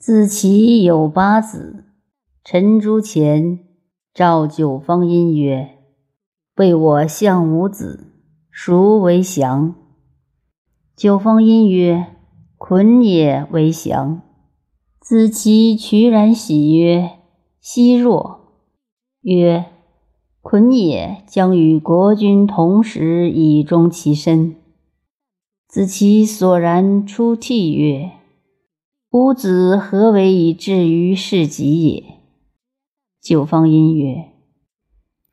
[0.00, 1.84] 子其有八子，
[2.42, 3.58] 陈朱前
[4.14, 5.76] 召九方音曰
[6.56, 8.10] ：“为我相五子，
[8.50, 9.74] 孰为祥？”
[10.96, 12.06] 九方音曰
[12.56, 14.22] ：“捆也为祥。”
[14.98, 17.18] 子其渠然喜曰
[17.60, 18.54] ：“奚若？”
[19.20, 19.66] 曰
[20.40, 24.56] ：“捆也将与国君同时，以终其身。”
[25.68, 28.12] 子其索然出涕曰。
[29.12, 32.04] 吾子何为以至于是己也？
[33.20, 34.26] 九方音曰：“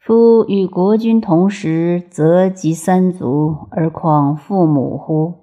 [0.02, 5.36] 夫与国君同时，则及三族，而况父母乎？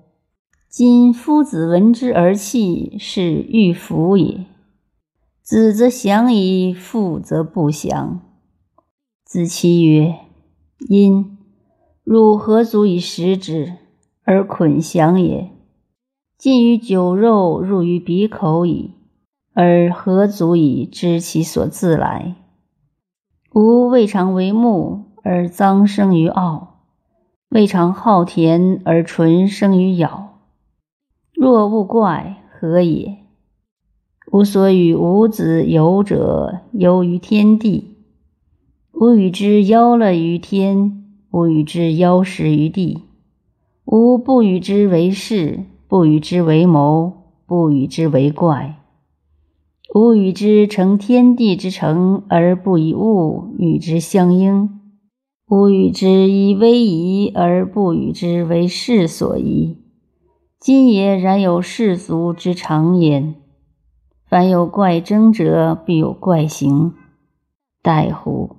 [0.68, 4.44] 今夫子闻之而泣，是欲服也。
[5.40, 8.20] 子则降矣，父则不降。”
[9.24, 10.12] 子期曰
[10.90, 11.38] ：“殷，
[12.02, 13.74] 汝何足以食之，
[14.24, 15.52] 而捆降也？”
[16.36, 18.90] 尽于酒肉入于鼻口矣，
[19.54, 22.34] 而何足以知其所自来？
[23.54, 26.80] 吾未尝为目，而脏生于傲；
[27.50, 30.40] 未尝好甜，而纯生于咬。
[31.32, 33.18] 若勿怪，何也？
[34.32, 37.96] 吾所与吾子游者，游于天地。
[38.92, 43.04] 吾与之邀乐于天，吾与之邀食于地。
[43.84, 45.64] 吾不与之为事。
[45.94, 47.12] 不与之为谋，
[47.46, 48.82] 不与之为怪。
[49.94, 54.80] 吾与之成天地之成，而不以物与之相应。
[55.48, 59.78] 吾与之以威仪，而不与之为世所宜。
[60.58, 63.36] 今也然有世俗之常焉。
[64.28, 66.92] 凡有怪争者，必有怪行。
[67.80, 68.56] 待乎？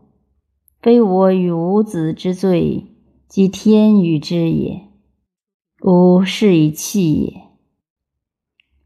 [0.81, 2.85] 非我与吾子之罪，
[3.27, 4.83] 即天与之也。
[5.87, 7.43] 吾是以弃也。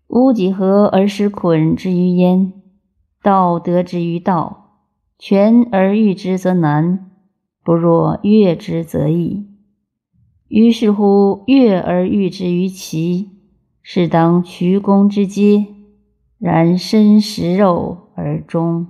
[0.08, 2.52] 吾几何而使捆之于焉？
[3.24, 4.82] 道得之于道，
[5.18, 7.10] 全而欲之则难，
[7.64, 9.48] 不若悦之则易。
[10.50, 13.30] 于是乎，悦而欲之于齐，
[13.82, 15.68] 是当渠公之阶。
[16.38, 18.88] 然身食肉而终。